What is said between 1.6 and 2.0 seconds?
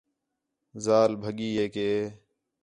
کہ